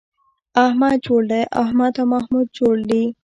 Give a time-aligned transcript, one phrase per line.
[0.65, 3.03] احمد جوړ دی → احمد او محمود جوړ دي